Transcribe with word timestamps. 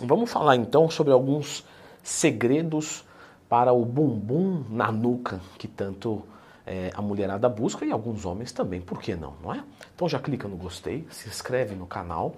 vamos 0.00 0.30
falar 0.30 0.56
então 0.56 0.90
sobre 0.90 1.12
alguns 1.12 1.64
segredos 2.02 3.04
para 3.48 3.72
o 3.72 3.84
bumbum 3.84 4.64
na 4.68 4.92
nuca 4.92 5.40
que 5.58 5.66
tanto 5.66 6.22
é, 6.66 6.90
a 6.94 7.00
mulherada 7.00 7.48
busca 7.48 7.84
e 7.84 7.90
alguns 7.90 8.26
homens 8.26 8.52
também, 8.52 8.80
por 8.80 9.00
que 9.00 9.14
não, 9.14 9.34
não 9.42 9.54
é? 9.54 9.64
Então 9.94 10.08
já 10.08 10.18
clica 10.18 10.46
no 10.46 10.56
gostei, 10.56 11.06
se 11.10 11.28
inscreve 11.28 11.74
no 11.74 11.86
canal, 11.86 12.34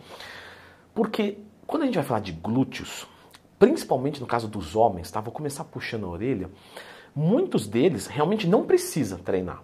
porque 0.95 1.39
quando 1.67 1.83
a 1.83 1.87
gente 1.87 1.97
vai 1.97 2.05
falar 2.05 2.21
de 2.21 2.33
glúteos, 2.33 3.07
principalmente 3.59 4.21
no 4.21 4.27
caso 4.27 4.49
dos 4.49 4.77
homens, 4.77 5.11
tá? 5.11 5.21
Vou 5.21 5.33
começar 5.33 5.65
puxando 5.65 6.07
a 6.07 6.09
orelha, 6.09 6.49
muitos 7.15 7.67
deles 7.67 8.07
realmente 8.07 8.47
não 8.47 8.65
precisa 8.65 9.19
treinar 9.19 9.63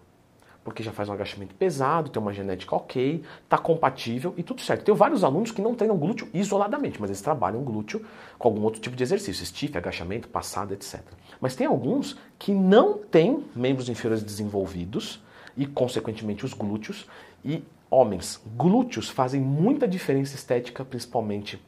porque 0.66 0.82
já 0.82 0.90
faz 0.90 1.08
um 1.08 1.12
agachamento 1.12 1.54
pesado, 1.54 2.10
tem 2.10 2.20
uma 2.20 2.32
genética 2.32 2.74
ok, 2.74 3.22
está 3.44 3.56
compatível 3.56 4.34
e 4.36 4.42
tudo 4.42 4.60
certo. 4.60 4.82
Tenho 4.82 4.96
vários 4.96 5.22
alunos 5.22 5.52
que 5.52 5.62
não 5.62 5.76
treinam 5.76 5.96
glúteo 5.96 6.28
isoladamente, 6.34 7.00
mas 7.00 7.08
eles 7.08 7.20
trabalham 7.20 7.62
glúteo 7.62 8.04
com 8.36 8.48
algum 8.48 8.62
outro 8.64 8.80
tipo 8.80 8.96
de 8.96 9.02
exercício, 9.04 9.46
stiff, 9.46 9.78
agachamento, 9.78 10.26
passada, 10.26 10.74
etc. 10.74 11.00
Mas 11.40 11.54
tem 11.54 11.68
alguns 11.68 12.18
que 12.36 12.50
não 12.50 12.98
têm 12.98 13.44
membros 13.54 13.88
inferiores 13.88 14.24
desenvolvidos 14.24 15.22
e, 15.56 15.66
consequentemente, 15.66 16.44
os 16.44 16.52
glúteos. 16.52 17.06
E, 17.44 17.62
homens, 17.88 18.42
glúteos 18.56 19.08
fazem 19.08 19.40
muita 19.40 19.86
diferença 19.86 20.34
estética, 20.34 20.84
principalmente 20.84 21.62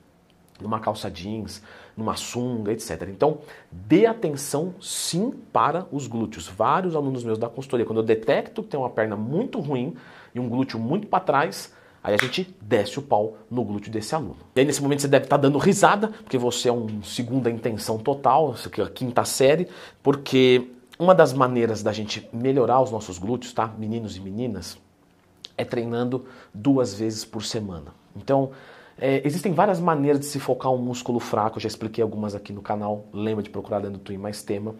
numa 0.60 0.80
calça 0.80 1.10
jeans, 1.10 1.62
numa 1.96 2.16
sunga, 2.16 2.72
etc. 2.72 3.08
Então, 3.08 3.38
dê 3.70 4.06
atenção 4.06 4.74
sim 4.80 5.32
para 5.52 5.86
os 5.90 6.06
glúteos. 6.06 6.48
Vários 6.48 6.94
alunos 6.94 7.24
meus 7.24 7.38
da 7.38 7.48
consultoria, 7.48 7.84
quando 7.84 7.98
eu 7.98 8.04
detecto 8.04 8.62
que 8.62 8.68
tem 8.68 8.78
uma 8.78 8.90
perna 8.90 9.16
muito 9.16 9.60
ruim 9.60 9.96
e 10.34 10.40
um 10.40 10.48
glúteo 10.48 10.78
muito 10.78 11.06
para 11.06 11.20
trás, 11.20 11.72
aí 12.02 12.14
a 12.14 12.16
gente 12.16 12.54
desce 12.60 12.98
o 12.98 13.02
pau 13.02 13.36
no 13.50 13.64
glúteo 13.64 13.90
desse 13.90 14.14
aluno. 14.14 14.36
E 14.54 14.60
aí 14.60 14.66
nesse 14.66 14.82
momento 14.82 15.02
você 15.02 15.08
deve 15.08 15.24
estar 15.24 15.36
tá 15.36 15.42
dando 15.42 15.58
risada, 15.58 16.08
porque 16.08 16.38
você 16.38 16.68
é 16.68 16.72
um 16.72 17.02
segunda 17.02 17.50
intenção 17.50 17.98
total, 17.98 18.52
isso 18.52 18.68
aqui 18.68 18.80
é 18.80 18.84
a 18.84 18.90
quinta 18.90 19.24
série, 19.24 19.68
porque 20.02 20.70
uma 20.98 21.14
das 21.14 21.32
maneiras 21.32 21.82
da 21.82 21.92
gente 21.92 22.28
melhorar 22.32 22.80
os 22.80 22.90
nossos 22.90 23.18
glúteos, 23.18 23.52
tá? 23.52 23.72
Meninos 23.78 24.16
e 24.16 24.20
meninas, 24.20 24.78
é 25.56 25.64
treinando 25.64 26.26
duas 26.54 26.94
vezes 26.94 27.24
por 27.24 27.44
semana. 27.44 27.92
Então, 28.16 28.50
é, 29.00 29.22
existem 29.24 29.52
várias 29.52 29.80
maneiras 29.80 30.20
de 30.20 30.26
se 30.26 30.40
focar 30.40 30.72
um 30.72 30.78
músculo 30.78 31.20
fraco, 31.20 31.60
já 31.60 31.68
expliquei 31.68 32.02
algumas 32.02 32.34
aqui 32.34 32.52
no 32.52 32.62
canal, 32.62 33.06
lembra 33.12 33.42
de 33.42 33.50
procurar 33.50 33.78
dentro 33.78 33.98
do 33.98 34.00
Twin 34.00 34.18
mais 34.18 34.42
tema. 34.42 34.74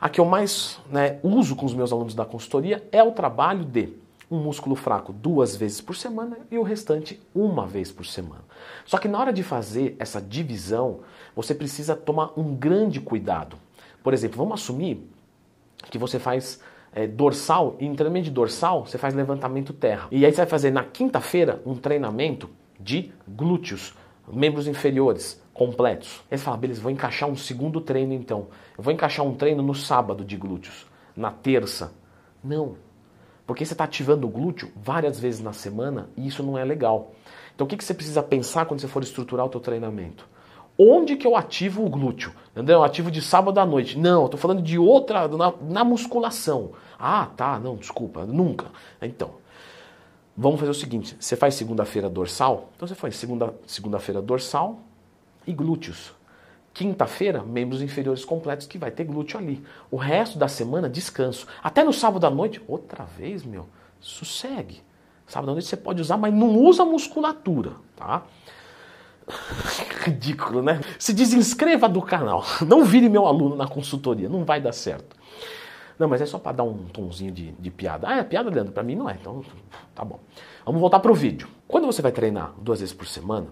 A 0.00 0.08
que 0.08 0.20
eu 0.20 0.24
mais 0.24 0.78
né, 0.90 1.18
uso 1.22 1.56
com 1.56 1.66
os 1.66 1.74
meus 1.74 1.92
alunos 1.92 2.14
da 2.14 2.24
consultoria 2.24 2.86
é 2.92 3.02
o 3.02 3.12
trabalho 3.12 3.64
de 3.64 3.92
um 4.30 4.38
músculo 4.38 4.76
fraco 4.76 5.12
duas 5.12 5.56
vezes 5.56 5.80
por 5.80 5.96
semana 5.96 6.38
e 6.50 6.58
o 6.58 6.62
restante 6.62 7.20
uma 7.34 7.66
vez 7.66 7.90
por 7.90 8.06
semana. 8.06 8.44
Só 8.84 8.98
que 8.98 9.08
na 9.08 9.18
hora 9.18 9.32
de 9.32 9.42
fazer 9.42 9.96
essa 9.98 10.20
divisão, 10.20 11.00
você 11.34 11.54
precisa 11.54 11.96
tomar 11.96 12.32
um 12.38 12.54
grande 12.54 13.00
cuidado. 13.00 13.56
Por 14.02 14.12
exemplo, 14.14 14.36
vamos 14.36 14.60
assumir 14.60 15.02
que 15.90 15.98
você 15.98 16.18
faz 16.18 16.60
é, 16.92 17.06
dorsal, 17.06 17.76
e 17.78 17.86
em 17.86 17.94
treinamento 17.94 18.26
de 18.26 18.30
dorsal, 18.30 18.86
você 18.86 18.98
faz 18.98 19.14
levantamento 19.14 19.72
terra. 19.72 20.08
E 20.10 20.24
aí 20.24 20.32
você 20.32 20.38
vai 20.38 20.46
fazer 20.46 20.70
na 20.70 20.84
quinta-feira 20.84 21.62
um 21.64 21.74
treinamento 21.74 22.48
de 22.78 23.12
glúteos, 23.26 23.94
membros 24.30 24.66
inferiores 24.66 25.42
completos. 25.52 26.22
Aí 26.30 26.38
você 26.38 26.44
fala, 26.44 26.56
beleza, 26.56 26.80
vou 26.80 26.90
encaixar 26.90 27.28
um 27.28 27.36
segundo 27.36 27.80
treino 27.80 28.12
então. 28.12 28.48
Eu 28.76 28.84
vou 28.84 28.92
encaixar 28.92 29.26
um 29.26 29.34
treino 29.34 29.62
no 29.62 29.74
sábado 29.74 30.24
de 30.24 30.36
glúteos, 30.36 30.86
na 31.16 31.30
terça. 31.30 31.92
Não, 32.42 32.76
porque 33.46 33.64
você 33.64 33.72
está 33.72 33.84
ativando 33.84 34.26
o 34.26 34.30
glúteo 34.30 34.70
várias 34.76 35.18
vezes 35.18 35.40
na 35.40 35.52
semana 35.52 36.08
e 36.16 36.26
isso 36.26 36.42
não 36.42 36.56
é 36.56 36.64
legal. 36.64 37.12
Então 37.54 37.66
o 37.66 37.68
que, 37.68 37.76
que 37.76 37.84
você 37.84 37.94
precisa 37.94 38.22
pensar 38.22 38.66
quando 38.66 38.80
você 38.80 38.86
for 38.86 39.02
estruturar 39.02 39.46
o 39.46 39.48
teu 39.48 39.60
treinamento? 39.60 40.28
Onde 40.78 41.16
que 41.16 41.26
eu 41.26 41.34
ativo 41.34 41.84
o 41.84 41.88
glúteo? 41.88 42.32
Entendeu? 42.52 42.76
Eu 42.76 42.84
ativo 42.84 43.10
de 43.10 43.20
sábado 43.20 43.58
à 43.58 43.66
noite. 43.66 43.98
Não, 43.98 44.26
estou 44.26 44.38
falando 44.38 44.62
de 44.62 44.78
outra, 44.78 45.26
na, 45.26 45.52
na 45.60 45.82
musculação. 45.82 46.70
Ah, 46.96 47.26
tá, 47.36 47.58
não, 47.58 47.74
desculpa, 47.74 48.24
nunca. 48.24 48.66
Então, 49.02 49.32
Vamos 50.40 50.60
fazer 50.60 50.70
o 50.70 50.74
seguinte: 50.74 51.16
você 51.18 51.34
faz 51.34 51.54
segunda-feira 51.54 52.08
dorsal, 52.08 52.70
então 52.76 52.86
você 52.86 52.94
faz 52.94 53.16
segunda, 53.16 53.52
segunda-feira 53.66 54.22
dorsal 54.22 54.78
e 55.44 55.52
glúteos. 55.52 56.12
Quinta-feira, 56.72 57.42
membros 57.42 57.82
inferiores 57.82 58.24
completos, 58.24 58.64
que 58.64 58.78
vai 58.78 58.92
ter 58.92 59.02
glúteo 59.02 59.36
ali. 59.36 59.60
O 59.90 59.96
resto 59.96 60.38
da 60.38 60.46
semana, 60.46 60.88
descanso. 60.88 61.44
Até 61.60 61.82
no 61.82 61.92
sábado 61.92 62.24
à 62.24 62.30
noite, 62.30 62.62
outra 62.68 63.02
vez, 63.02 63.44
meu, 63.44 63.66
sossegue. 63.98 64.80
Sábado 65.26 65.50
à 65.50 65.52
noite 65.54 65.66
você 65.66 65.76
pode 65.76 66.00
usar, 66.00 66.16
mas 66.16 66.32
não 66.32 66.56
usa 66.56 66.84
musculatura, 66.84 67.72
tá? 67.96 68.22
Ridículo, 70.06 70.62
né? 70.62 70.80
Se 71.00 71.12
desinscreva 71.12 71.88
do 71.88 72.00
canal. 72.00 72.44
Não 72.64 72.84
vire 72.84 73.08
meu 73.08 73.26
aluno 73.26 73.56
na 73.56 73.66
consultoria, 73.66 74.28
não 74.28 74.44
vai 74.44 74.60
dar 74.60 74.72
certo. 74.72 75.16
Não, 75.98 76.08
mas 76.08 76.20
é 76.20 76.26
só 76.26 76.38
para 76.38 76.52
dar 76.58 76.62
um 76.64 76.84
tonzinho 76.86 77.32
de, 77.32 77.52
de 77.52 77.70
piada. 77.70 78.08
Ah, 78.08 78.18
é 78.18 78.22
piada, 78.22 78.48
Leandro? 78.48 78.72
Para 78.72 78.82
mim 78.82 78.94
não 78.94 79.10
é. 79.10 79.14
Então, 79.20 79.42
tá 79.94 80.04
bom. 80.04 80.20
Vamos 80.64 80.80
voltar 80.80 81.00
para 81.00 81.10
o 81.10 81.14
vídeo. 81.14 81.48
Quando 81.66 81.86
você 81.86 82.00
vai 82.00 82.12
treinar 82.12 82.54
duas 82.60 82.80
vezes 82.80 82.94
por 82.94 83.06
semana, 83.06 83.48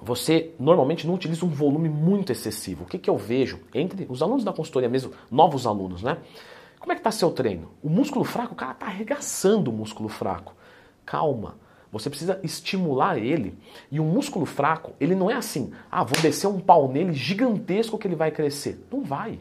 você 0.00 0.54
normalmente 0.58 1.06
não 1.06 1.14
utiliza 1.14 1.44
um 1.44 1.48
volume 1.48 1.88
muito 1.88 2.30
excessivo. 2.30 2.84
O 2.84 2.86
que, 2.86 2.98
que 2.98 3.10
eu 3.10 3.16
vejo 3.16 3.60
entre 3.74 4.06
os 4.08 4.22
alunos 4.22 4.44
da 4.44 4.52
consultoria 4.52 4.88
mesmo, 4.88 5.12
novos 5.30 5.66
alunos, 5.66 6.02
né? 6.02 6.18
Como 6.78 6.92
é 6.92 6.94
que 6.94 7.00
está 7.00 7.10
seu 7.10 7.30
treino? 7.30 7.70
O 7.82 7.88
músculo 7.88 8.24
fraco, 8.24 8.52
o 8.52 8.56
cara 8.56 8.72
está 8.72 8.86
arregaçando 8.86 9.70
o 9.70 9.74
músculo 9.74 10.08
fraco. 10.08 10.54
Calma. 11.04 11.56
Você 11.90 12.10
precisa 12.10 12.38
estimular 12.42 13.18
ele. 13.18 13.58
E 13.90 13.98
o 13.98 14.04
músculo 14.04 14.44
fraco, 14.44 14.92
ele 15.00 15.14
não 15.14 15.30
é 15.30 15.34
assim, 15.34 15.72
ah, 15.90 16.04
vou 16.04 16.20
descer 16.20 16.46
um 16.46 16.60
pau 16.60 16.92
nele 16.92 17.12
gigantesco 17.12 17.98
que 17.98 18.06
ele 18.06 18.14
vai 18.14 18.30
crescer. 18.30 18.86
Não 18.92 19.02
vai. 19.02 19.38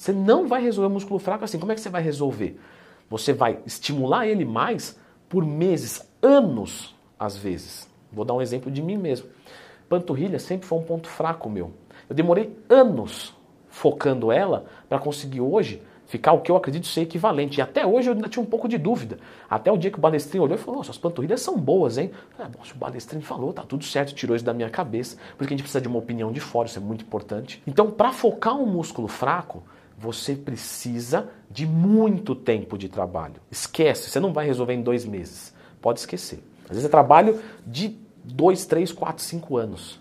Você 0.00 0.14
não 0.14 0.48
vai 0.48 0.62
resolver 0.62 0.86
o 0.86 0.94
músculo 0.94 1.20
fraco 1.20 1.44
assim. 1.44 1.58
Como 1.58 1.72
é 1.72 1.74
que 1.74 1.80
você 1.82 1.90
vai 1.90 2.00
resolver? 2.00 2.58
Você 3.10 3.34
vai 3.34 3.58
estimular 3.66 4.26
ele 4.26 4.46
mais 4.46 4.98
por 5.28 5.44
meses, 5.44 6.10
anos, 6.22 6.96
às 7.18 7.36
vezes. 7.36 7.86
Vou 8.10 8.24
dar 8.24 8.32
um 8.32 8.40
exemplo 8.40 8.70
de 8.70 8.80
mim 8.80 8.96
mesmo. 8.96 9.28
Panturrilha 9.90 10.38
sempre 10.38 10.66
foi 10.66 10.78
um 10.78 10.82
ponto 10.82 11.06
fraco 11.06 11.50
meu. 11.50 11.72
Eu 12.08 12.16
demorei 12.16 12.56
anos 12.66 13.36
focando 13.68 14.32
ela 14.32 14.64
para 14.88 14.98
conseguir 14.98 15.42
hoje 15.42 15.82
ficar 16.06 16.32
o 16.32 16.40
que 16.40 16.50
eu 16.50 16.56
acredito 16.56 16.86
ser 16.86 17.02
equivalente. 17.02 17.58
E 17.58 17.62
até 17.62 17.84
hoje 17.84 18.08
eu 18.08 18.14
ainda 18.14 18.26
tinha 18.26 18.42
um 18.42 18.46
pouco 18.46 18.66
de 18.66 18.78
dúvida. 18.78 19.18
Até 19.50 19.70
o 19.70 19.76
dia 19.76 19.90
que 19.90 19.98
o 19.98 20.00
Balestrin 20.00 20.38
olhou 20.38 20.56
e 20.56 20.58
falou: 20.58 20.78
Nossa, 20.78 20.92
as 20.92 20.98
panturrilhas 20.98 21.42
são 21.42 21.58
boas, 21.58 21.98
hein? 21.98 22.10
falei, 22.30 22.50
bom, 22.50 22.64
se 22.64 22.72
o 22.72 22.76
Balestrin 22.76 23.20
falou, 23.20 23.52
tá 23.52 23.64
tudo 23.64 23.84
certo, 23.84 24.14
tirou 24.14 24.34
isso 24.34 24.46
da 24.46 24.54
minha 24.54 24.70
cabeça. 24.70 25.18
Porque 25.36 25.52
a 25.52 25.56
gente 25.58 25.62
precisa 25.62 25.78
de 25.78 25.88
uma 25.88 25.98
opinião 25.98 26.32
de 26.32 26.40
fora, 26.40 26.66
isso 26.66 26.78
é 26.78 26.82
muito 26.82 27.04
importante. 27.04 27.62
Então, 27.66 27.90
para 27.90 28.12
focar 28.12 28.56
um 28.56 28.64
músculo 28.64 29.06
fraco, 29.06 29.62
você 30.00 30.34
precisa 30.34 31.28
de 31.50 31.66
muito 31.66 32.34
tempo 32.34 32.78
de 32.78 32.88
trabalho. 32.88 33.34
Esquece, 33.50 34.08
você 34.08 34.18
não 34.18 34.32
vai 34.32 34.46
resolver 34.46 34.72
em 34.72 34.82
dois 34.82 35.04
meses. 35.04 35.54
Pode 35.82 36.00
esquecer. 36.00 36.42
Às 36.64 36.70
vezes 36.70 36.86
é 36.86 36.88
trabalho 36.88 37.38
de 37.66 37.98
dois, 38.24 38.64
três, 38.64 38.92
quatro, 38.92 39.22
cinco 39.22 39.58
anos. 39.58 40.00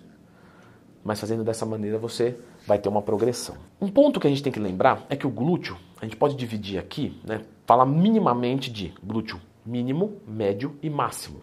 Mas 1.04 1.20
fazendo 1.20 1.44
dessa 1.44 1.66
maneira 1.66 1.98
você 1.98 2.38
vai 2.66 2.80
ter 2.80 2.88
uma 2.88 3.02
progressão. 3.02 3.58
Um 3.82 3.90
ponto 3.90 4.22
que 4.22 4.28
a 4.28 4.30
gente 4.30 4.42
tem 4.42 4.54
que 4.54 4.60
lembrar 4.60 5.06
é 5.10 5.18
que 5.18 5.28
o 5.28 5.30
glúteo, 5.30 5.76
a 6.02 6.06
gente 6.06 6.16
pode 6.16 6.36
dividir 6.36 6.80
aqui, 6.80 7.20
né? 7.26 7.42
Falar 7.66 7.86
minimamente 7.86 8.72
de 8.72 8.94
glúteo 9.04 9.40
mínimo, 9.66 10.22
médio 10.26 10.78
e 10.81 10.90
máximo. 10.90 11.42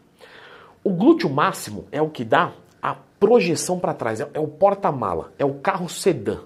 O 0.82 0.92
glúteo 0.92 1.28
máximo 1.28 1.86
é 1.92 2.00
o 2.00 2.08
que 2.08 2.24
dá 2.24 2.52
a 2.80 2.94
projeção 3.20 3.78
para 3.78 3.92
trás, 3.92 4.20
é, 4.20 4.30
é 4.32 4.40
o 4.40 4.48
porta-mala, 4.48 5.32
é 5.38 5.44
o 5.44 5.54
carro 5.54 5.88
sedã. 5.88 6.40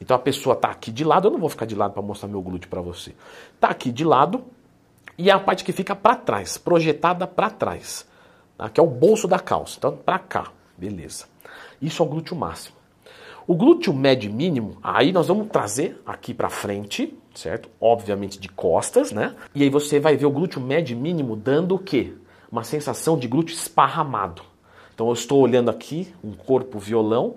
Então 0.00 0.16
a 0.16 0.18
pessoa 0.18 0.54
está 0.54 0.70
aqui 0.70 0.90
de 0.90 1.04
lado, 1.04 1.28
eu 1.28 1.32
não 1.32 1.38
vou 1.38 1.48
ficar 1.48 1.66
de 1.66 1.74
lado 1.74 1.92
para 1.92 2.02
mostrar 2.02 2.28
meu 2.28 2.40
glúteo 2.40 2.68
para 2.68 2.80
você. 2.80 3.14
Está 3.54 3.68
aqui 3.68 3.90
de 3.90 4.04
lado 4.04 4.44
e 5.16 5.30
é 5.30 5.32
a 5.32 5.40
parte 5.40 5.64
que 5.64 5.72
fica 5.72 5.96
para 5.96 6.14
trás, 6.14 6.56
projetada 6.56 7.26
para 7.26 7.50
trás, 7.50 8.06
tá? 8.56 8.68
que 8.68 8.78
é 8.78 8.82
o 8.82 8.86
bolso 8.86 9.26
da 9.26 9.38
calça. 9.38 9.76
Então 9.78 9.96
para 9.96 10.18
cá, 10.18 10.52
beleza. 10.76 11.26
Isso 11.80 12.02
é 12.02 12.06
o 12.06 12.08
glúteo 12.08 12.36
máximo. 12.36 12.76
O 13.46 13.54
glúteo 13.54 13.94
médio 13.94 14.30
mínimo, 14.30 14.76
aí 14.82 15.10
nós 15.10 15.26
vamos 15.26 15.48
trazer 15.48 16.00
aqui 16.04 16.34
para 16.34 16.50
frente, 16.50 17.16
certo? 17.34 17.70
Obviamente 17.80 18.38
de 18.38 18.46
costas, 18.46 19.10
né? 19.10 19.34
E 19.54 19.62
aí 19.62 19.70
você 19.70 19.98
vai 19.98 20.18
ver 20.18 20.26
o 20.26 20.30
glúteo 20.30 20.60
médio 20.60 20.94
mínimo 20.98 21.34
dando 21.34 21.74
o 21.74 21.78
quê? 21.78 22.12
Uma 22.52 22.62
sensação 22.62 23.18
de 23.18 23.26
glúteo 23.26 23.54
esparramado. 23.54 24.42
Então 24.92 25.06
eu 25.06 25.14
estou 25.14 25.40
olhando 25.40 25.70
aqui 25.70 26.12
um 26.22 26.32
corpo 26.32 26.78
violão 26.78 27.36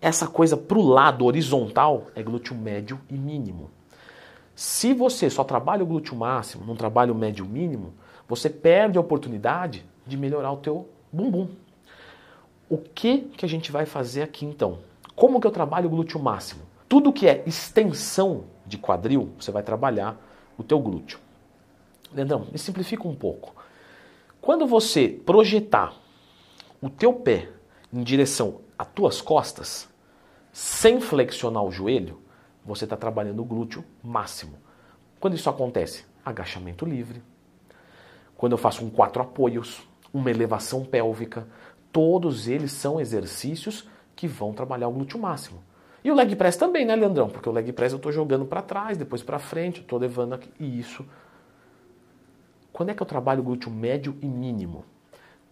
essa 0.00 0.26
coisa 0.26 0.56
para 0.56 0.78
o 0.78 0.86
lado 0.86 1.24
horizontal 1.24 2.06
é 2.14 2.22
glúteo 2.22 2.54
médio 2.54 3.00
e 3.10 3.14
mínimo. 3.14 3.70
Se 4.54 4.92
você 4.92 5.30
só 5.30 5.44
trabalha 5.44 5.82
o 5.82 5.86
glúteo 5.86 6.16
máximo, 6.16 6.64
não 6.64 6.76
trabalha 6.76 7.12
o 7.12 7.16
médio 7.16 7.44
mínimo, 7.44 7.94
você 8.28 8.50
perde 8.50 8.98
a 8.98 9.00
oportunidade 9.00 9.84
de 10.06 10.16
melhorar 10.16 10.52
o 10.52 10.56
teu 10.56 10.88
bumbum. 11.12 11.48
O 12.68 12.76
que, 12.76 13.20
que 13.36 13.44
a 13.44 13.48
gente 13.48 13.72
vai 13.72 13.86
fazer 13.86 14.22
aqui 14.22 14.44
então? 14.44 14.80
Como 15.14 15.40
que 15.40 15.46
eu 15.46 15.50
trabalho 15.50 15.86
o 15.86 15.90
glúteo 15.90 16.20
máximo? 16.20 16.62
Tudo 16.88 17.12
que 17.12 17.26
é 17.26 17.42
extensão 17.46 18.44
de 18.66 18.78
quadril, 18.78 19.30
você 19.38 19.50
vai 19.50 19.62
trabalhar 19.62 20.20
o 20.56 20.62
teu 20.62 20.78
glúteo. 20.78 21.18
Leandrão, 22.12 22.46
me 22.50 22.58
simplifica 22.58 23.06
um 23.06 23.14
pouco. 23.14 23.54
Quando 24.40 24.66
você 24.66 25.08
projetar 25.08 25.94
o 26.80 26.88
teu 26.88 27.12
pé 27.12 27.48
em 27.92 28.02
direção 28.02 28.60
as 28.78 28.86
tuas 28.86 29.20
costas, 29.20 29.88
sem 30.52 31.00
flexionar 31.00 31.64
o 31.64 31.70
joelho, 31.70 32.20
você 32.64 32.84
está 32.84 32.96
trabalhando 32.96 33.40
o 33.40 33.44
glúteo 33.44 33.84
máximo. 34.02 34.56
Quando 35.18 35.34
isso 35.34 35.50
acontece? 35.50 36.04
Agachamento 36.24 36.84
livre. 36.84 37.22
Quando 38.36 38.52
eu 38.52 38.58
faço 38.58 38.84
um 38.84 38.90
quatro 38.90 39.20
apoios, 39.20 39.82
uma 40.14 40.30
elevação 40.30 40.84
pélvica, 40.84 41.48
todos 41.90 42.46
eles 42.46 42.70
são 42.70 43.00
exercícios 43.00 43.88
que 44.14 44.28
vão 44.28 44.52
trabalhar 44.52 44.88
o 44.88 44.92
glúteo 44.92 45.18
máximo. 45.18 45.62
E 46.04 46.10
o 46.10 46.14
leg 46.14 46.36
press 46.36 46.56
também, 46.56 46.84
né, 46.86 46.94
Leandrão? 46.94 47.28
Porque 47.28 47.48
o 47.48 47.52
leg 47.52 47.72
press 47.72 47.92
eu 47.92 47.96
estou 47.96 48.12
jogando 48.12 48.44
para 48.44 48.62
trás, 48.62 48.96
depois 48.96 49.22
para 49.22 49.38
frente, 49.38 49.80
estou 49.80 49.98
levando 49.98 50.34
aqui. 50.34 50.50
E 50.60 50.78
isso. 50.78 51.04
Quando 52.72 52.90
é 52.90 52.94
que 52.94 53.02
eu 53.02 53.06
trabalho 53.06 53.40
o 53.40 53.44
glúteo 53.44 53.70
médio 53.70 54.16
e 54.22 54.26
mínimo? 54.26 54.84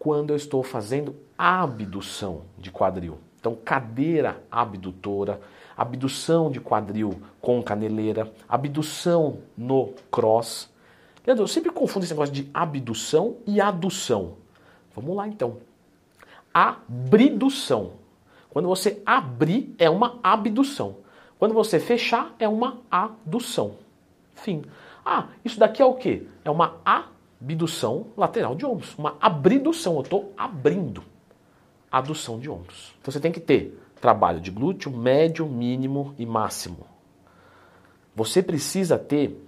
Quando 0.06 0.30
eu 0.30 0.36
estou 0.36 0.62
fazendo 0.62 1.16
abdução 1.36 2.42
de 2.56 2.70
quadril. 2.70 3.18
Então, 3.40 3.56
cadeira 3.56 4.40
abdutora, 4.48 5.40
abdução 5.76 6.48
de 6.48 6.60
quadril 6.60 7.20
com 7.40 7.60
caneleira, 7.60 8.32
abdução 8.48 9.38
no 9.58 9.94
cross. 10.08 10.70
Leandro, 11.26 11.42
eu 11.42 11.48
sempre 11.48 11.72
confundo 11.72 12.04
esse 12.04 12.14
negócio 12.14 12.32
de 12.32 12.48
abdução 12.54 13.38
e 13.44 13.60
adução. 13.60 14.34
Vamos 14.94 15.16
lá 15.16 15.26
então. 15.26 15.56
Abridução. 16.54 17.94
Quando 18.48 18.68
você 18.68 19.02
abrir, 19.04 19.74
é 19.76 19.90
uma 19.90 20.20
abdução. 20.22 20.98
Quando 21.36 21.52
você 21.52 21.80
fechar, 21.80 22.32
é 22.38 22.48
uma 22.48 22.78
adução. 22.88 23.72
Fim. 24.36 24.62
Ah, 25.04 25.30
isso 25.44 25.58
daqui 25.58 25.82
é 25.82 25.84
o 25.84 25.94
quê? 25.94 26.28
É 26.44 26.50
uma 26.50 26.76
abdução 27.46 28.08
lateral 28.16 28.54
de 28.54 28.66
ombros. 28.66 28.94
Uma 28.98 29.16
abridução. 29.20 29.94
Eu 29.94 30.02
estou 30.02 30.32
abrindo. 30.36 31.02
Adução 31.90 32.38
de 32.38 32.50
ombros. 32.50 32.94
Então 33.00 33.12
você 33.12 33.20
tem 33.20 33.30
que 33.30 33.40
ter 33.40 33.80
trabalho 34.00 34.40
de 34.40 34.50
glúteo 34.50 34.90
médio, 34.90 35.46
mínimo 35.46 36.14
e 36.18 36.26
máximo. 36.26 36.86
Você 38.14 38.42
precisa 38.42 38.98
ter 38.98 39.40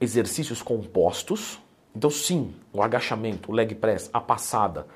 exercícios 0.00 0.62
compostos. 0.62 1.60
Então, 1.94 2.08
sim, 2.08 2.54
o 2.72 2.82
agachamento, 2.82 3.52
o 3.52 3.54
leg 3.54 3.74
press, 3.74 4.08
a 4.12 4.20
passada, 4.20 4.86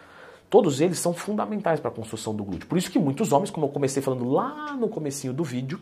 Todos 0.48 0.80
eles 0.80 0.98
são 1.00 1.12
fundamentais 1.12 1.80
para 1.80 1.90
a 1.90 1.92
construção 1.92 2.34
do 2.34 2.44
glúteo. 2.44 2.68
Por 2.68 2.78
isso 2.78 2.90
que 2.90 2.98
muitos 2.98 3.32
homens, 3.32 3.50
como 3.50 3.66
eu 3.66 3.70
comecei 3.70 4.00
falando 4.00 4.30
lá 4.30 4.74
no 4.74 4.88
comecinho 4.88 5.32
do 5.32 5.42
vídeo, 5.42 5.80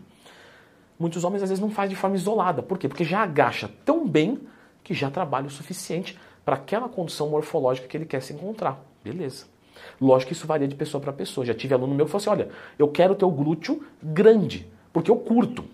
muitos 0.99 1.23
homens 1.23 1.43
às 1.43 1.51
vezes 1.51 1.63
não 1.63 1.71
fazem 1.71 1.91
de 1.91 1.97
forma 1.97 2.17
isolada. 2.17 2.63
Por 2.63 2.79
quê? 2.79 2.89
Porque 2.89 3.05
já 3.05 3.23
agacha 3.23 3.71
tão 3.85 4.09
bem 4.09 4.41
que 4.85 4.95
já 4.95 5.11
trabalha 5.11 5.47
o 5.47 5.51
suficiente 5.51 6.17
para 6.45 6.57
aquela 6.57 6.89
condição 6.89 7.29
morfológica 7.31 7.89
que 7.89 7.97
ele 7.97 8.05
quer 8.05 8.23
se 8.23 8.35
encontrar. 8.35 8.85
Beleza. 9.03 9.47
Lógico 10.01 10.29
que 10.29 10.35
isso 10.35 10.47
varia 10.47 10.69
de 10.69 10.75
pessoa 10.75 11.01
para 11.01 11.13
pessoa. 11.13 11.45
Já 11.45 11.55
tive 11.55 11.75
aluno 11.75 11.95
meu 11.95 12.05
que 12.07 12.13
falou 12.13 12.23
assim: 12.23 12.31
olha, 12.31 12.51
eu 12.79 12.87
quero 12.89 13.15
ter 13.15 13.25
o 13.25 13.31
glúteo 13.31 13.83
grande, 14.03 14.71
porque 14.93 15.11
eu 15.11 15.17
curto. 15.17 15.65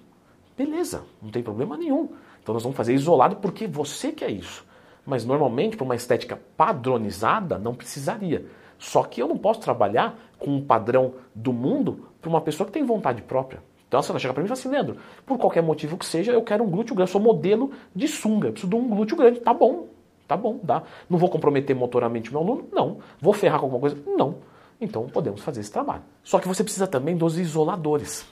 Beleza, 0.56 1.02
não 1.20 1.30
tem 1.30 1.42
problema 1.42 1.76
nenhum. 1.76 2.08
Então 2.42 2.54
nós 2.54 2.62
vamos 2.62 2.76
fazer 2.76 2.94
isolado 2.94 3.36
porque 3.36 3.66
você 3.66 4.12
quer 4.12 4.30
isso. 4.30 4.64
Mas 5.04 5.24
normalmente, 5.24 5.76
para 5.76 5.84
uma 5.84 5.96
estética 5.96 6.38
padronizada, 6.56 7.58
não 7.58 7.74
precisaria. 7.74 8.46
Só 8.78 9.02
que 9.02 9.20
eu 9.20 9.28
não 9.28 9.36
posso 9.36 9.60
trabalhar 9.60 10.18
com 10.38 10.56
um 10.56 10.64
padrão 10.64 11.14
do 11.34 11.52
mundo 11.52 12.08
para 12.20 12.30
uma 12.30 12.40
pessoa 12.40 12.66
que 12.66 12.72
tem 12.72 12.84
vontade 12.84 13.22
própria. 13.22 13.62
Então, 13.90 14.00
se 14.00 14.08
ela 14.08 14.20
chega 14.20 14.32
para 14.32 14.40
mim 14.40 14.46
e 14.46 14.48
fala 14.48 14.60
assim, 14.60 14.68
Leandro, 14.68 14.98
por 15.26 15.36
qualquer 15.36 15.64
motivo 15.64 15.98
que 15.98 16.06
seja, 16.06 16.30
eu 16.30 16.42
quero 16.42 16.62
um 16.62 16.70
glúteo 16.70 16.94
grande, 16.94 17.10
eu 17.10 17.12
sou 17.12 17.20
modelo 17.20 17.72
de 17.92 18.06
sunga, 18.06 18.46
eu 18.46 18.52
preciso 18.52 18.70
de 18.70 18.76
um 18.76 18.88
glúteo 18.88 19.16
grande. 19.16 19.40
Tá 19.40 19.52
bom, 19.52 19.88
tá 20.28 20.36
bom, 20.36 20.60
dá. 20.62 20.84
Não 21.08 21.18
vou 21.18 21.28
comprometer 21.28 21.74
motoramente 21.74 22.30
meu 22.30 22.40
aluno? 22.40 22.68
Não. 22.70 22.98
Vou 23.20 23.32
ferrar 23.32 23.58
com 23.58 23.66
alguma 23.66 23.80
coisa? 23.80 24.00
Não. 24.06 24.36
Então, 24.80 25.08
podemos 25.08 25.42
fazer 25.42 25.60
esse 25.60 25.72
trabalho. 25.72 26.04
Só 26.22 26.38
que 26.38 26.46
você 26.46 26.62
precisa 26.62 26.86
também 26.86 27.16
dos 27.16 27.36
isoladores. 27.36 28.24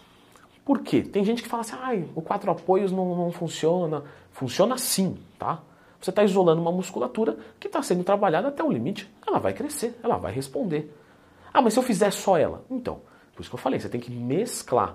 Por 0.65 0.79
quê? 0.79 1.03
Tem 1.03 1.25
gente 1.25 1.43
que 1.43 1.49
fala 1.49 1.63
assim, 1.63 1.77
ai, 1.81 2.09
o 2.15 2.23
quatro 2.23 2.53
apoios 2.53 2.93
não, 2.93 3.17
não 3.17 3.33
funciona. 3.33 4.05
Funciona 4.31 4.79
sim, 4.79 5.17
tá? 5.41 5.61
Você 6.01 6.11
está 6.11 6.23
isolando 6.23 6.63
uma 6.63 6.71
musculatura 6.71 7.37
que 7.59 7.67
está 7.67 7.83
sendo 7.83 8.05
trabalhada 8.05 8.47
até 8.47 8.63
o 8.63 8.71
limite. 8.71 9.13
Ela 9.27 9.41
vai 9.41 9.53
crescer, 9.53 9.99
ela 10.05 10.19
vai 10.19 10.33
responder. 10.33 10.95
Ah, 11.53 11.61
mas 11.61 11.73
se 11.73 11.81
eu 11.81 11.83
fizer 11.83 12.13
só 12.13 12.39
ela? 12.39 12.63
Então, 12.71 13.01
por 13.35 13.41
isso 13.41 13.51
que 13.51 13.57
eu 13.57 13.59
falei, 13.59 13.81
você 13.81 13.89
tem 13.89 14.01
que 14.01 14.13
mesclar. 14.13 14.95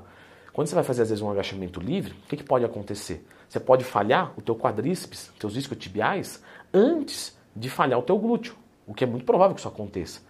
Quando 0.53 0.67
você 0.67 0.75
vai 0.75 0.83
fazer 0.83 1.01
às 1.01 1.09
vezes 1.09 1.21
um 1.21 1.31
agachamento 1.31 1.79
livre, 1.79 2.13
o 2.25 2.27
que, 2.27 2.37
que 2.37 2.43
pode 2.43 2.63
acontecer? 2.63 3.25
Você 3.49 3.59
pode 3.59 3.83
falhar 3.83 4.31
o 4.37 4.41
teu 4.41 4.55
quadríceps, 4.55 5.31
teus 5.39 5.55
isquiotibiais, 5.55 6.43
antes 6.71 7.35
de 7.55 7.69
falhar 7.69 7.99
o 7.99 8.03
teu 8.03 8.17
glúteo, 8.19 8.55
o 8.85 8.93
que 8.93 9.03
é 9.03 9.07
muito 9.07 9.25
provável 9.25 9.55
que 9.55 9.59
isso 9.59 9.67
aconteça. 9.67 10.21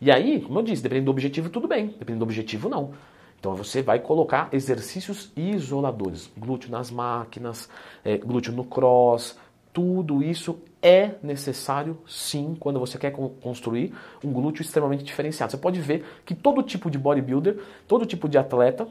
E 0.00 0.10
aí, 0.10 0.40
como 0.40 0.58
eu 0.58 0.62
disse, 0.64 0.82
dependendo 0.82 1.06
do 1.06 1.10
objetivo, 1.12 1.48
tudo 1.48 1.68
bem. 1.68 1.88
Dependendo 1.88 2.18
do 2.18 2.24
objetivo, 2.24 2.68
não. 2.68 2.92
Então 3.38 3.54
você 3.54 3.80
vai 3.80 4.00
colocar 4.00 4.48
exercícios 4.52 5.30
isoladores. 5.36 6.28
Glúteo 6.36 6.70
nas 6.70 6.90
máquinas, 6.90 7.68
é, 8.04 8.16
glúteo 8.16 8.52
no 8.52 8.64
cross, 8.64 9.38
tudo 9.72 10.24
isso 10.24 10.58
é 10.82 11.12
necessário 11.22 11.98
sim 12.06 12.56
quando 12.58 12.80
você 12.80 12.98
quer 12.98 13.12
construir 13.12 13.94
um 14.24 14.32
glúteo 14.32 14.62
extremamente 14.62 15.04
diferenciado. 15.04 15.52
Você 15.52 15.58
pode 15.58 15.80
ver 15.80 16.04
que 16.24 16.34
todo 16.34 16.64
tipo 16.64 16.90
de 16.90 16.98
bodybuilder, 16.98 17.60
todo 17.86 18.06
tipo 18.06 18.28
de 18.28 18.38
atleta 18.38 18.88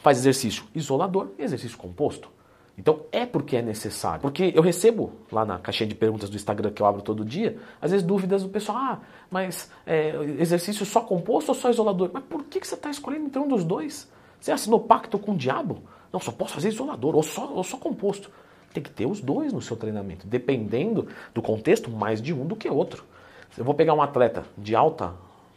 faz 0.00 0.18
exercício 0.18 0.64
isolador 0.74 1.28
e 1.38 1.42
exercício 1.42 1.76
composto. 1.76 2.30
Então 2.76 3.02
é 3.12 3.26
porque 3.26 3.56
é 3.56 3.62
necessário. 3.62 4.22
Porque 4.22 4.52
eu 4.54 4.62
recebo 4.62 5.12
lá 5.30 5.44
na 5.44 5.58
caixinha 5.58 5.86
de 5.86 5.94
perguntas 5.94 6.30
do 6.30 6.36
Instagram 6.36 6.70
que 6.70 6.80
eu 6.80 6.86
abro 6.86 7.02
todo 7.02 7.24
dia, 7.24 7.58
às 7.80 7.90
vezes 7.90 8.06
dúvidas 8.06 8.42
do 8.42 8.48
pessoal, 8.48 8.78
ah, 8.78 8.98
mas 9.30 9.70
é, 9.86 10.14
exercício 10.38 10.86
só 10.86 11.02
composto 11.02 11.50
ou 11.50 11.54
só 11.54 11.68
isolador? 11.68 12.10
Mas 12.12 12.24
por 12.24 12.44
que, 12.44 12.58
que 12.58 12.66
você 12.66 12.74
está 12.74 12.90
escolhendo 12.90 13.26
entre 13.26 13.38
um 13.38 13.46
dos 13.46 13.64
dois? 13.64 14.10
Você 14.40 14.50
assinou 14.50 14.80
pacto 14.80 15.18
com 15.18 15.32
o 15.32 15.36
diabo? 15.36 15.82
Não, 16.10 16.18
só 16.18 16.32
posso 16.32 16.54
fazer 16.54 16.68
isolador 16.68 17.14
ou 17.14 17.22
só, 17.22 17.52
ou 17.52 17.62
só 17.62 17.76
composto. 17.76 18.30
Tem 18.72 18.82
que 18.82 18.90
ter 18.90 19.04
os 19.04 19.20
dois 19.20 19.52
no 19.52 19.60
seu 19.60 19.76
treinamento, 19.76 20.26
dependendo 20.26 21.08
do 21.34 21.42
contexto, 21.42 21.90
mais 21.90 22.22
de 22.22 22.32
um 22.32 22.46
do 22.46 22.56
que 22.56 22.68
outro. 22.68 23.04
Eu 23.58 23.64
vou 23.64 23.74
pegar 23.74 23.94
um 23.94 24.00
atleta 24.00 24.44
de 24.56 24.74
alta 24.74 25.12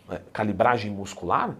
é, 0.09 0.19
calibragem 0.33 0.91
muscular, 0.91 1.55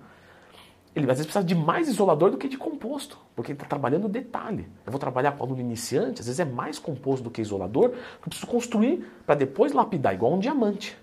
ele 0.95 1.09
às 1.09 1.17
vezes 1.17 1.25
precisa 1.25 1.43
de 1.43 1.55
mais 1.55 1.87
isolador 1.87 2.29
do 2.29 2.37
que 2.37 2.47
de 2.47 2.57
composto, 2.57 3.17
porque 3.35 3.51
ele 3.51 3.57
está 3.57 3.65
trabalhando 3.65 4.07
detalhe. 4.07 4.67
Eu 4.85 4.91
vou 4.91 4.99
trabalhar 4.99 5.31
com 5.31 5.43
aluno 5.43 5.59
iniciante, 5.59 6.21
às 6.21 6.27
vezes 6.27 6.39
é 6.39 6.45
mais 6.45 6.77
composto 6.77 7.23
do 7.23 7.31
que 7.31 7.41
isolador, 7.41 7.85
eu 7.85 8.29
preciso 8.29 8.47
construir 8.47 9.05
para 9.25 9.35
depois 9.35 9.73
lapidar, 9.73 10.13
igual 10.13 10.33
um 10.33 10.39
diamante. 10.39 10.97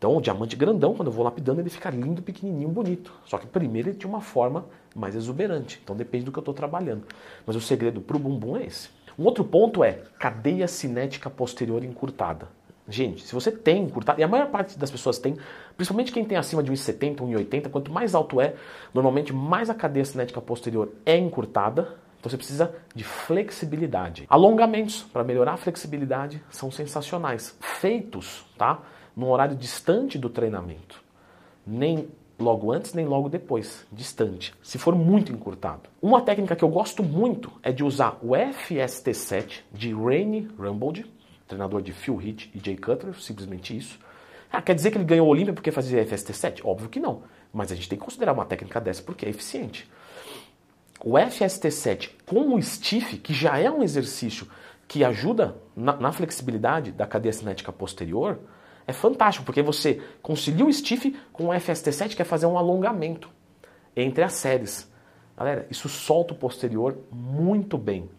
Então, 0.00 0.16
o 0.16 0.20
diamante 0.20 0.56
grandão, 0.56 0.94
quando 0.94 1.08
eu 1.08 1.12
vou 1.12 1.22
lapidando, 1.22 1.60
ele 1.60 1.68
fica 1.68 1.90
lindo, 1.90 2.22
pequenininho, 2.22 2.70
bonito. 2.70 3.12
Só 3.26 3.36
que 3.36 3.46
primeiro 3.46 3.90
ele 3.90 3.98
tinha 3.98 4.08
uma 4.08 4.22
forma 4.22 4.64
mais 4.94 5.14
exuberante. 5.14 5.78
Então, 5.84 5.94
depende 5.94 6.24
do 6.24 6.32
que 6.32 6.38
eu 6.38 6.40
estou 6.40 6.54
trabalhando. 6.54 7.04
Mas 7.44 7.54
o 7.54 7.60
segredo 7.60 8.00
para 8.00 8.16
o 8.16 8.18
bumbum 8.18 8.56
é 8.56 8.64
esse. 8.64 8.88
Um 9.18 9.24
outro 9.24 9.44
ponto 9.44 9.84
é 9.84 10.00
cadeia 10.18 10.66
cinética 10.66 11.28
posterior 11.28 11.84
encurtada. 11.84 12.48
Gente, 12.90 13.22
se 13.24 13.32
você 13.32 13.52
tem 13.52 13.84
encurtada, 13.84 14.20
e 14.20 14.24
a 14.24 14.28
maior 14.28 14.48
parte 14.48 14.76
das 14.76 14.90
pessoas 14.90 15.18
tem, 15.18 15.36
principalmente 15.76 16.10
quem 16.10 16.24
tem 16.24 16.36
acima 16.36 16.60
de 16.60 16.72
1,70, 16.72 17.18
1,80, 17.18 17.70
quanto 17.70 17.92
mais 17.92 18.14
alto 18.14 18.40
é, 18.40 18.54
normalmente 18.92 19.32
mais 19.32 19.70
a 19.70 19.74
cadeia 19.74 20.04
cinética 20.04 20.40
posterior 20.40 20.92
é 21.06 21.16
encurtada, 21.16 21.96
então 22.18 22.28
você 22.28 22.36
precisa 22.36 22.74
de 22.94 23.04
flexibilidade. 23.04 24.26
Alongamentos 24.28 25.04
para 25.04 25.22
melhorar 25.22 25.54
a 25.54 25.56
flexibilidade 25.56 26.42
são 26.50 26.70
sensacionais, 26.70 27.56
feitos, 27.60 28.44
tá? 28.58 28.80
Num 29.16 29.30
horário 29.30 29.56
distante 29.56 30.18
do 30.18 30.28
treinamento. 30.28 31.02
Nem 31.66 32.08
logo 32.38 32.72
antes 32.72 32.94
nem 32.94 33.06
logo 33.06 33.28
depois, 33.28 33.86
distante, 33.92 34.54
se 34.62 34.78
for 34.78 34.94
muito 34.94 35.30
encurtado. 35.30 35.82
Uma 36.00 36.22
técnica 36.22 36.56
que 36.56 36.64
eu 36.64 36.68
gosto 36.68 37.02
muito 37.02 37.52
é 37.62 37.70
de 37.70 37.84
usar 37.84 38.18
o 38.22 38.30
FST7 38.30 39.60
de 39.72 39.94
Rainy 39.94 40.48
Rumbled, 40.58 41.06
treinador 41.50 41.82
de 41.82 41.92
Phil 41.92 42.20
Heath 42.20 42.48
e 42.54 42.60
Jay 42.64 42.76
Cutler, 42.76 43.14
simplesmente 43.20 43.76
isso. 43.76 43.98
Ah, 44.50 44.62
quer 44.62 44.74
dizer 44.74 44.90
que 44.90 44.98
ele 44.98 45.04
ganhou 45.04 45.26
o 45.26 45.30
Olímpia 45.30 45.52
porque 45.52 45.70
fazia 45.70 46.04
FST7? 46.04 46.60
Óbvio 46.64 46.88
que 46.88 46.98
não, 46.98 47.22
mas 47.52 47.70
a 47.70 47.74
gente 47.74 47.88
tem 47.88 47.98
que 47.98 48.04
considerar 48.04 48.32
uma 48.32 48.44
técnica 48.44 48.80
dessa 48.80 49.02
porque 49.02 49.26
é 49.26 49.28
eficiente. 49.28 49.88
O 51.04 51.12
FST7 51.12 52.10
com 52.26 52.54
o 52.54 52.62
stiff, 52.62 53.16
que 53.18 53.32
já 53.32 53.58
é 53.58 53.70
um 53.70 53.82
exercício 53.82 54.46
que 54.86 55.04
ajuda 55.04 55.56
na, 55.76 55.96
na 55.96 56.12
flexibilidade 56.12 56.90
da 56.90 57.06
cadeia 57.06 57.32
cinética 57.32 57.72
posterior, 57.72 58.38
é 58.86 58.92
fantástico, 58.92 59.46
porque 59.46 59.62
você 59.62 60.02
concilia 60.20 60.66
o 60.66 60.72
stiff 60.72 61.16
com 61.32 61.46
o 61.46 61.50
FST7, 61.50 62.16
que 62.16 62.22
é 62.22 62.24
fazer 62.24 62.46
um 62.46 62.58
alongamento 62.58 63.30
entre 63.94 64.24
as 64.24 64.32
séries. 64.32 64.90
Galera, 65.36 65.66
isso 65.70 65.88
solta 65.88 66.34
o 66.34 66.36
posterior 66.36 66.98
muito 67.10 67.78
bem. 67.78 68.10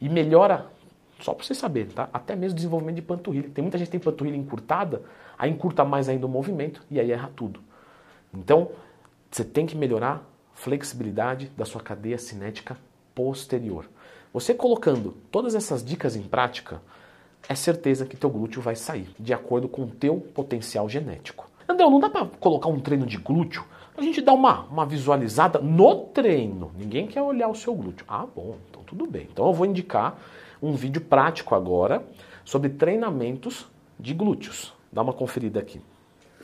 E 0.00 0.08
melhora, 0.08 0.66
só 1.20 1.34
para 1.34 1.44
você 1.44 1.54
saber, 1.54 1.86
tá? 1.88 2.08
até 2.12 2.36
mesmo 2.36 2.56
desenvolvimento 2.56 2.96
de 2.96 3.02
panturrilha. 3.02 3.50
Tem 3.50 3.62
muita 3.62 3.78
gente 3.78 3.88
que 3.88 3.92
tem 3.92 4.00
panturrilha 4.00 4.36
encurtada, 4.36 5.02
aí 5.38 5.50
encurta 5.50 5.84
mais 5.84 6.08
ainda 6.08 6.26
o 6.26 6.28
movimento 6.28 6.82
e 6.90 7.00
aí 7.00 7.10
erra 7.10 7.30
tudo. 7.34 7.60
Então, 8.32 8.70
você 9.30 9.44
tem 9.44 9.66
que 9.66 9.76
melhorar 9.76 10.16
a 10.16 10.20
flexibilidade 10.54 11.50
da 11.56 11.64
sua 11.64 11.80
cadeia 11.80 12.18
cinética 12.18 12.76
posterior. 13.14 13.86
Você 14.32 14.54
colocando 14.54 15.16
todas 15.30 15.54
essas 15.54 15.84
dicas 15.84 16.14
em 16.14 16.22
prática, 16.22 16.80
é 17.48 17.54
certeza 17.54 18.04
que 18.04 18.16
teu 18.16 18.30
glúteo 18.30 18.60
vai 18.60 18.76
sair, 18.76 19.08
de 19.18 19.32
acordo 19.32 19.68
com 19.68 19.82
o 19.82 19.90
teu 19.90 20.20
potencial 20.20 20.88
genético. 20.88 21.48
André, 21.68 21.84
não 21.84 22.00
dá 22.00 22.08
para 22.08 22.26
colocar 22.26 22.68
um 22.68 22.80
treino 22.80 23.06
de 23.06 23.16
glúteo 23.16 23.64
a 23.98 24.02
gente 24.02 24.22
dá 24.22 24.32
uma, 24.32 24.60
uma 24.70 24.86
visualizada 24.86 25.58
no 25.58 25.96
treino. 25.96 26.70
Ninguém 26.78 27.08
quer 27.08 27.20
olhar 27.20 27.48
o 27.48 27.54
seu 27.54 27.74
glúteo. 27.74 28.06
Ah, 28.08 28.24
bom, 28.32 28.56
então 28.70 28.80
tudo 28.84 29.04
bem. 29.08 29.26
Então 29.32 29.44
eu 29.48 29.52
vou 29.52 29.66
indicar 29.66 30.16
um 30.62 30.72
vídeo 30.74 31.00
prático 31.00 31.54
agora 31.54 32.04
sobre 32.44 32.70
treinamentos 32.70 33.66
de 33.98 34.14
glúteos. 34.14 34.72
Dá 34.92 35.02
uma 35.02 35.12
conferida 35.12 35.60
aqui. 35.60 35.80